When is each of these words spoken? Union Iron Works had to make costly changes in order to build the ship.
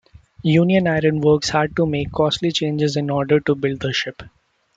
Union 0.41 0.87
Iron 0.87 1.21
Works 1.21 1.49
had 1.49 1.75
to 1.75 1.85
make 1.85 2.11
costly 2.11 2.51
changes 2.51 2.95
in 2.97 3.11
order 3.11 3.39
to 3.39 3.53
build 3.53 3.81
the 3.81 3.93
ship. 3.93 4.23